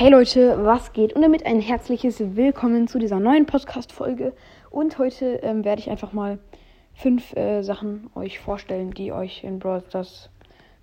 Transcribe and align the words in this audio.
Hey 0.00 0.10
Leute, 0.10 0.64
was 0.64 0.92
geht? 0.92 1.14
Und 1.14 1.22
damit 1.22 1.44
ein 1.44 1.60
herzliches 1.60 2.20
Willkommen 2.20 2.86
zu 2.86 3.00
dieser 3.00 3.18
neuen 3.18 3.46
Podcast-Folge. 3.46 4.32
Und 4.70 4.96
heute 4.98 5.40
ähm, 5.42 5.64
werde 5.64 5.80
ich 5.80 5.90
einfach 5.90 6.12
mal 6.12 6.38
fünf 6.94 7.34
äh, 7.36 7.62
Sachen 7.62 8.08
euch 8.14 8.38
vorstellen, 8.38 8.92
die 8.92 9.10
euch 9.10 9.42
in 9.42 9.58
Brawl 9.58 9.82
Stars 9.88 10.30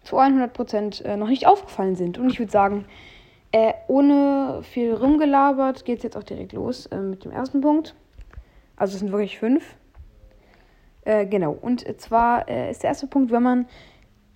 zu 0.04 0.20
100% 0.20 1.06
äh, 1.06 1.16
noch 1.16 1.30
nicht 1.30 1.48
aufgefallen 1.48 1.96
sind. 1.96 2.18
Und 2.18 2.30
ich 2.30 2.40
würde 2.40 2.52
sagen, 2.52 2.84
äh, 3.54 3.72
ohne 3.88 4.60
viel 4.64 4.94
rumgelabert 4.94 5.86
geht 5.86 6.00
es 6.00 6.04
jetzt 6.04 6.18
auch 6.18 6.24
direkt 6.24 6.52
los 6.52 6.88
äh, 6.88 6.98
mit 6.98 7.24
dem 7.24 7.32
ersten 7.32 7.62
Punkt. 7.62 7.96
Also 8.76 8.96
es 8.96 9.00
sind 9.00 9.14
wirklich 9.14 9.40
fünf. 9.40 9.78
Äh, 11.06 11.26
genau. 11.26 11.54
Und 11.54 11.86
zwar 12.02 12.50
äh, 12.50 12.70
ist 12.70 12.84
der 12.84 12.90
erste 12.90 13.08
Punkt, 13.08 13.32
wenn 13.32 13.44
man 13.44 13.66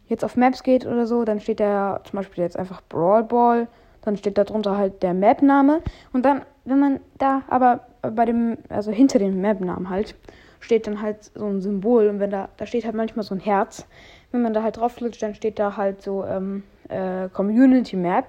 jetzt 0.08 0.24
auf 0.24 0.38
Maps 0.38 0.64
geht 0.64 0.86
oder 0.86 1.06
so, 1.06 1.26
dann 1.26 1.42
steht 1.42 1.60
da 1.60 2.00
zum 2.06 2.16
Beispiel 2.16 2.46
jetzt 2.46 2.58
einfach 2.58 2.82
Brawl 2.88 3.26
Ball 3.26 3.68
dann 4.02 4.18
steht 4.18 4.38
darunter 4.38 4.78
halt 4.78 5.04
der 5.04 5.14
Map-Name. 5.14 5.82
Und 6.14 6.26
dann, 6.26 6.44
wenn 6.66 6.80
man 6.80 7.00
da 7.18 7.44
aber 7.48 7.88
bei 8.02 8.26
dem, 8.26 8.58
also 8.70 8.92
hinter 8.92 9.20
dem 9.20 9.42
Map-Namen 9.42 9.90
halt, 9.90 10.16
steht 10.60 10.88
dann 10.88 11.02
halt 11.02 11.24
so 11.24 11.46
ein 11.46 11.62
Symbol. 11.62 12.08
Und 12.08 12.20
wenn 12.20 12.32
da, 12.32 12.50
da 12.58 12.66
steht 12.66 12.86
halt 12.86 12.96
manchmal 12.96 13.24
so 13.24 13.36
ein 13.36 13.40
Herz. 13.40 13.86
Wenn 14.32 14.42
man 14.42 14.54
da 14.54 14.64
halt 14.64 14.78
draufklickt, 14.78 15.22
dann 15.22 15.36
steht 15.36 15.60
da 15.60 15.78
halt 15.78 16.02
so 16.02 16.26
ähm, 16.26 16.64
äh, 16.90 17.30
Community 17.30 17.96
Map. 17.96 18.26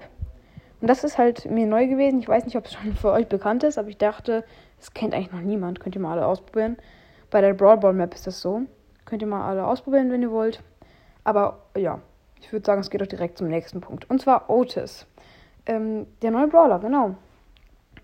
Und 0.81 0.89
das 0.89 1.03
ist 1.03 1.17
halt 1.17 1.49
mir 1.49 1.67
neu 1.67 1.87
gewesen. 1.87 2.19
Ich 2.19 2.27
weiß 2.27 2.45
nicht, 2.45 2.55
ob 2.57 2.65
es 2.65 2.73
schon 2.73 2.93
für 2.95 3.11
euch 3.11 3.27
bekannt 3.27 3.63
ist, 3.63 3.77
aber 3.77 3.89
ich 3.89 3.97
dachte, 3.97 4.43
es 4.79 4.93
kennt 4.93 5.13
eigentlich 5.13 5.31
noch 5.31 5.41
niemand. 5.41 5.79
Könnt 5.79 5.95
ihr 5.95 6.01
mal 6.01 6.13
alle 6.13 6.25
ausprobieren. 6.25 6.77
Bei 7.29 7.41
der 7.41 7.53
Brawl 7.53 7.77
Ball 7.77 7.93
Map 7.93 8.13
ist 8.13 8.27
das 8.27 8.41
so. 8.41 8.63
Könnt 9.05 9.21
ihr 9.21 9.27
mal 9.27 9.47
alle 9.47 9.65
ausprobieren, 9.65 10.11
wenn 10.11 10.21
ihr 10.21 10.31
wollt. 10.31 10.61
Aber 11.23 11.65
ja, 11.77 11.99
ich 12.39 12.51
würde 12.51 12.65
sagen, 12.65 12.81
es 12.81 12.89
geht 12.89 13.01
auch 13.01 13.07
direkt 13.07 13.37
zum 13.37 13.47
nächsten 13.47 13.81
Punkt. 13.81 14.09
Und 14.09 14.21
zwar 14.21 14.49
Otis. 14.49 15.05
Ähm, 15.65 16.07
der 16.21 16.31
neue 16.31 16.47
Brawler, 16.47 16.79
genau. 16.79 17.15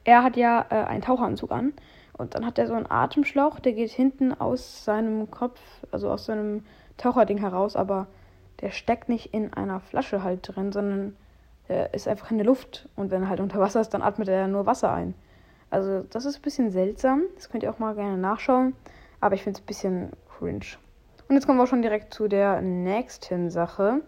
Er 0.03 0.23
hat 0.23 0.37
ja 0.37 0.65
äh, 0.69 0.75
einen 0.75 1.01
Taucheranzug 1.01 1.51
an. 1.51 1.73
Und 2.13 2.33
dann 2.33 2.45
hat 2.45 2.57
er 2.57 2.67
so 2.67 2.73
einen 2.73 2.89
Atemschlauch, 2.89 3.59
der 3.59 3.73
geht 3.73 3.91
hinten 3.91 4.33
aus 4.33 4.83
seinem 4.83 5.29
Kopf, 5.29 5.59
also 5.91 6.09
aus 6.09 6.25
seinem 6.25 6.65
Taucherding 6.97 7.37
heraus, 7.37 7.75
aber 7.75 8.07
der 8.61 8.71
steckt 8.71 9.07
nicht 9.07 9.33
in 9.33 9.53
einer 9.53 9.79
Flasche 9.79 10.23
halt 10.23 10.39
drin, 10.43 10.71
sondern 10.71 11.15
er 11.67 11.93
ist 11.93 12.07
einfach 12.07 12.31
in 12.31 12.37
der 12.37 12.47
Luft. 12.47 12.89
Und 12.95 13.11
wenn 13.11 13.23
er 13.23 13.29
halt 13.29 13.39
unter 13.39 13.59
Wasser 13.59 13.81
ist, 13.81 13.93
dann 13.93 14.01
atmet 14.01 14.29
er 14.29 14.47
nur 14.47 14.65
Wasser 14.65 14.91
ein. 14.91 15.13
Also 15.69 16.01
das 16.09 16.25
ist 16.25 16.37
ein 16.37 16.41
bisschen 16.41 16.71
seltsam. 16.71 17.23
Das 17.35 17.49
könnt 17.49 17.63
ihr 17.63 17.69
auch 17.69 17.79
mal 17.79 17.93
gerne 17.93 18.17
nachschauen. 18.17 18.73
Aber 19.19 19.35
ich 19.35 19.43
finde 19.43 19.57
es 19.57 19.63
ein 19.63 19.67
bisschen 19.67 20.11
cringe. 20.37 20.77
Und 21.27 21.35
jetzt 21.35 21.45
kommen 21.45 21.59
wir 21.59 21.63
auch 21.63 21.67
schon 21.67 21.81
direkt 21.81 22.13
zu 22.13 22.27
der 22.27 22.61
nächsten 22.61 23.49
Sache. 23.49 24.01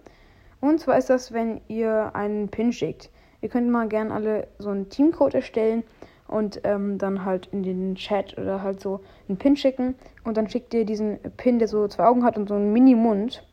Und 0.61 0.79
zwar 0.79 0.97
ist 0.97 1.09
das, 1.09 1.33
wenn 1.33 1.61
ihr 1.67 2.15
einen 2.15 2.49
Pin 2.49 2.71
schickt. 2.71 3.09
Ihr 3.41 3.49
könnt 3.49 3.69
mal 3.69 3.87
gerne 3.87 4.13
alle 4.13 4.47
so 4.57 4.69
einen 4.69 4.89
Teamcode 4.89 5.35
erstellen 5.35 5.83
und 6.27 6.61
ähm, 6.63 6.97
dann 6.97 7.25
halt 7.25 7.47
in 7.47 7.63
den 7.63 7.95
Chat 7.95 8.37
oder 8.37 8.61
halt 8.61 8.79
so 8.79 8.99
einen 9.27 9.37
Pin 9.37 9.55
schicken. 9.55 9.95
Und 10.23 10.37
dann 10.37 10.49
schickt 10.49 10.73
ihr 10.73 10.85
diesen 10.85 11.19
Pin, 11.37 11.59
der 11.59 11.67
so 11.67 11.87
zwei 11.87 12.05
Augen 12.05 12.23
hat 12.23 12.37
und 12.37 12.47
so 12.47 12.55
einen 12.55 12.71
Mini-Mund. 12.71 13.45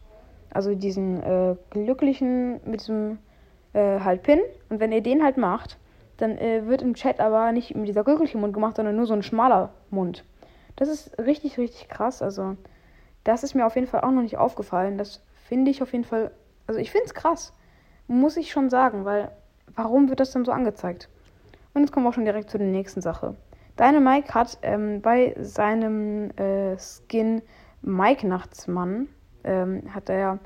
Also 0.50 0.74
diesen 0.74 1.22
äh, 1.22 1.56
glücklichen 1.70 2.60
mit 2.64 2.80
diesem 2.80 3.18
äh, 3.72 4.00
halt 4.00 4.22
Pin. 4.22 4.40
Und 4.68 4.80
wenn 4.80 4.92
ihr 4.92 5.02
den 5.02 5.22
halt 5.22 5.36
macht, 5.36 5.78
dann 6.16 6.36
äh, 6.38 6.66
wird 6.66 6.82
im 6.82 6.94
Chat 6.94 7.20
aber 7.20 7.52
nicht 7.52 7.74
mit 7.74 7.88
dieser 7.88 8.04
glücklichen 8.04 8.40
Mund 8.40 8.52
gemacht, 8.52 8.76
sondern 8.76 8.96
nur 8.96 9.06
so 9.06 9.14
ein 9.14 9.22
schmaler 9.22 9.72
Mund. 9.90 10.24
Das 10.76 10.88
ist 10.88 11.18
richtig, 11.18 11.58
richtig 11.58 11.88
krass. 11.88 12.22
Also, 12.22 12.56
das 13.24 13.42
ist 13.42 13.54
mir 13.54 13.66
auf 13.66 13.74
jeden 13.74 13.86
Fall 13.86 14.02
auch 14.02 14.10
noch 14.10 14.22
nicht 14.22 14.36
aufgefallen. 14.36 14.98
Das 14.98 15.22
finde 15.46 15.70
ich 15.70 15.82
auf 15.82 15.92
jeden 15.92 16.04
Fall. 16.04 16.30
Also, 16.66 16.80
ich 16.80 16.90
finde 16.90 17.06
es 17.06 17.14
krass. 17.14 17.54
Muss 18.06 18.36
ich 18.36 18.50
schon 18.50 18.70
sagen, 18.70 19.04
weil 19.04 19.30
warum 19.76 20.08
wird 20.08 20.20
das 20.20 20.32
dann 20.32 20.44
so 20.44 20.52
angezeigt? 20.52 21.08
Und 21.74 21.82
jetzt 21.82 21.92
kommen 21.92 22.04
wir 22.04 22.10
auch 22.10 22.14
schon 22.14 22.24
direkt 22.24 22.50
zu 22.50 22.58
der 22.58 22.66
nächsten 22.66 23.00
Sache. 23.00 23.36
Deine 23.76 24.00
Mike 24.00 24.34
hat 24.34 24.58
ähm, 24.62 25.02
bei 25.02 25.36
seinem 25.38 26.30
äh, 26.36 26.76
Skin 26.78 27.42
Mike 27.82 28.26
Nachtsmann, 28.26 29.08
ähm, 29.44 29.82
hat 29.94 30.08
er 30.08 30.38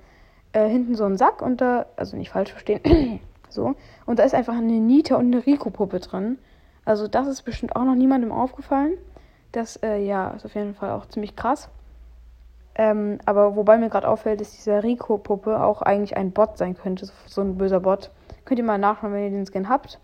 äh, 0.52 0.68
hinten 0.68 0.96
so 0.96 1.04
einen 1.04 1.16
Sack 1.16 1.41
und 1.41 1.60
da, 1.60 1.86
also 1.96 2.16
nicht 2.16 2.30
falsch 2.30 2.50
verstehen, 2.50 3.20
so, 3.48 3.76
und 4.04 4.18
da 4.18 4.24
ist 4.24 4.34
einfach 4.34 4.56
eine 4.56 4.72
Nita 4.72 5.16
und 5.16 5.32
eine 5.32 5.47
Rico-Puppe 5.47 6.00
drin. 6.00 6.38
Also 6.84 7.06
das 7.06 7.28
ist 7.28 7.42
bestimmt 7.42 7.76
auch 7.76 7.84
noch 7.84 7.94
niemandem 7.94 8.32
aufgefallen. 8.32 8.98
Das, 9.52 9.76
äh, 9.76 9.98
ja, 9.98 10.30
ist 10.30 10.44
auf 10.44 10.54
jeden 10.54 10.74
Fall 10.74 10.91
auch 10.91 11.06
ziemlich 11.06 11.36
krass. 11.36 11.68
Ähm, 12.80 13.18
aber 13.26 13.56
wobei 13.56 13.76
mir 13.76 13.91
gerade 13.91 14.08
auffällt, 14.08 14.41
dass 14.41 14.52
diese 14.52 14.82
Rico-Puppe 14.82 15.62
auch 15.62 15.82
eigentlich 15.82 16.16
ein 16.16 16.30
Bot 16.30 16.56
sein 16.56 16.74
könnte, 16.74 17.06
so 17.26 17.42
ein 17.42 17.58
böser 17.58 17.80
Bot. 17.80 18.10
Könnt 18.46 18.58
ihr 18.58 18.64
mal 18.64 18.78
nachschauen, 18.78 19.12
wenn 19.12 19.24
ihr 19.24 19.30
den 19.30 19.44
Skin 19.44 19.68
habt. 19.68 20.00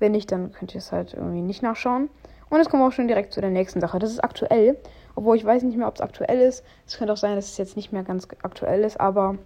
Wenn 0.00 0.10
nicht, 0.10 0.32
dann 0.32 0.50
könnt 0.50 0.74
ihr 0.74 0.78
es 0.78 0.90
halt 0.90 1.14
irgendwie 1.14 1.40
nicht 1.40 1.62
nachschauen. 1.62 2.10
Und 2.50 2.58
jetzt 2.58 2.68
kommen 2.68 2.82
wir 2.82 2.88
auch 2.88 2.92
schon 2.92 3.06
direkt 3.06 3.32
zu 3.32 3.40
der 3.40 3.50
nächsten 3.50 3.80
Sache. 3.80 4.00
Das 4.00 4.10
ist 4.10 4.24
aktuell, 4.24 4.76
obwohl 5.14 5.36
ich 5.36 5.44
weiß 5.44 5.62
nicht 5.62 5.78
mehr, 5.78 5.86
ob 5.86 5.94
es 5.94 6.00
aktuell 6.00 6.40
ist. 6.40 6.64
Es 6.84 6.98
könnte 6.98 7.12
auch 7.12 7.16
sein, 7.16 7.36
dass 7.36 7.44
es 7.44 7.58
jetzt 7.58 7.76
nicht 7.76 7.92
mehr 7.92 8.02
ganz 8.02 8.26
aktuell 8.42 8.82
ist, 8.82 9.00
aber 9.00 9.36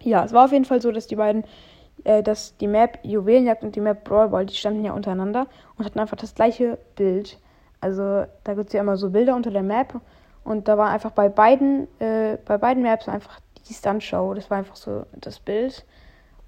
ja, 0.00 0.24
es 0.24 0.32
war 0.32 0.46
auf 0.46 0.52
jeden 0.52 0.64
Fall 0.64 0.80
so, 0.80 0.90
dass 0.90 1.08
die 1.08 1.16
beiden, 1.16 1.44
äh, 2.04 2.22
dass 2.22 2.56
die 2.56 2.68
Map 2.68 3.00
Juwelenjagd 3.02 3.62
und 3.62 3.76
die 3.76 3.82
Map 3.82 4.04
Brawl 4.04 4.30
Ball, 4.30 4.46
die 4.46 4.54
standen 4.54 4.82
ja 4.82 4.92
untereinander 4.92 5.46
und 5.76 5.84
hatten 5.84 5.98
einfach 5.98 6.16
das 6.16 6.34
gleiche 6.34 6.78
Bild. 6.96 7.38
Also 7.82 8.24
da 8.44 8.54
gibt 8.54 8.68
es 8.68 8.72
ja 8.72 8.80
immer 8.80 8.96
so 8.96 9.10
Bilder 9.10 9.36
unter 9.36 9.50
der 9.50 9.62
Map 9.62 10.00
und 10.44 10.68
da 10.68 10.78
war 10.78 10.90
einfach 10.90 11.10
bei 11.10 11.28
beiden, 11.28 11.88
äh, 12.00 12.38
bei 12.44 12.58
beiden 12.58 12.82
Maps 12.82 13.08
einfach 13.08 13.40
die 13.68 13.74
Stuntshow. 13.74 14.34
Das 14.34 14.50
war 14.50 14.58
einfach 14.58 14.76
so 14.76 15.04
das 15.12 15.38
Bild. 15.40 15.84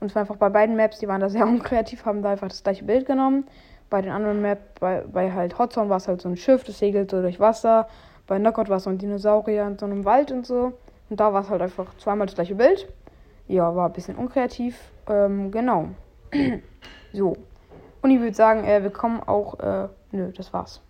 Und 0.00 0.06
es 0.06 0.14
war 0.14 0.20
einfach 0.22 0.36
bei 0.36 0.48
beiden 0.48 0.76
Maps, 0.76 0.98
die 0.98 1.08
waren 1.08 1.20
da 1.20 1.28
sehr 1.28 1.46
unkreativ, 1.46 2.04
haben 2.04 2.22
da 2.22 2.30
einfach 2.30 2.48
das 2.48 2.62
gleiche 2.62 2.84
Bild 2.84 3.06
genommen. 3.06 3.46
Bei 3.90 4.00
den 4.02 4.12
anderen 4.12 4.40
Maps, 4.40 4.62
bei, 4.78 5.04
bei 5.12 5.32
halt 5.32 5.58
Hotzone 5.58 5.90
war 5.90 5.98
es 5.98 6.08
halt 6.08 6.22
so 6.22 6.28
ein 6.28 6.36
Schiff, 6.36 6.64
das 6.64 6.78
segelt 6.78 7.10
so 7.10 7.20
durch 7.20 7.40
Wasser. 7.40 7.88
Bei 8.26 8.38
Knockout 8.38 8.68
war 8.68 8.76
es 8.76 8.84
so 8.84 8.90
ein 8.90 8.98
Dinosaurier 8.98 9.66
in 9.66 9.78
so 9.78 9.86
einem 9.86 10.04
Wald 10.04 10.30
und 10.30 10.46
so. 10.46 10.72
Und 11.10 11.18
da 11.18 11.32
war 11.32 11.42
es 11.42 11.50
halt 11.50 11.60
einfach 11.60 11.96
zweimal 11.98 12.26
das 12.26 12.36
gleiche 12.36 12.54
Bild. 12.54 12.88
Ja, 13.48 13.74
war 13.74 13.86
ein 13.86 13.92
bisschen 13.92 14.16
unkreativ. 14.16 14.78
Ähm, 15.08 15.50
genau. 15.50 15.88
so. 17.12 17.36
Und 18.00 18.10
ich 18.10 18.20
würde 18.20 18.34
sagen, 18.34 18.64
äh, 18.64 18.82
wir 18.82 18.90
kommen 18.90 19.20
auch. 19.20 19.58
Äh, 19.58 19.88
nö, 20.12 20.30
das 20.36 20.52
war's. 20.52 20.80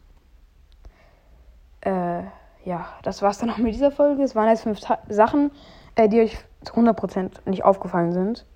Ja, 2.65 2.87
das 3.03 3.23
war's 3.23 3.39
dann 3.39 3.51
auch 3.51 3.59
mit 3.59 3.75
dieser 3.75 3.91
Folge. 3.91 4.23
Es 4.23 4.35
waren 4.35 4.49
jetzt 4.49 4.63
fünf 4.63 4.81
Ta 4.81 4.99
Sachen, 5.09 5.51
äh, 5.95 6.09
die 6.09 6.21
euch 6.21 6.39
zu 6.63 6.75
100% 6.75 7.49
nicht 7.49 7.65
aufgefallen 7.65 8.13
sind. 8.13 8.47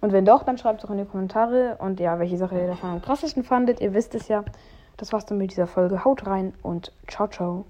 Und 0.00 0.12
wenn 0.12 0.24
doch, 0.24 0.44
dann 0.44 0.58
schreibt 0.58 0.80
es 0.80 0.82
doch 0.86 0.90
in 0.90 0.98
die 0.98 1.04
Kommentare. 1.04 1.76
Und 1.80 1.98
ja, 1.98 2.18
welche 2.18 2.36
Sache 2.36 2.60
ihr 2.60 2.66
davon 2.66 2.90
am 2.90 3.02
krassesten 3.02 3.42
fandet. 3.42 3.80
Ihr 3.80 3.94
wisst 3.94 4.14
es 4.14 4.28
ja. 4.28 4.44
Das 4.96 5.12
war's 5.12 5.26
dann 5.26 5.38
mit 5.38 5.50
dieser 5.50 5.66
Folge. 5.66 6.04
Haut 6.04 6.26
rein 6.26 6.54
und 6.62 6.92
ciao, 7.06 7.28
ciao. 7.28 7.64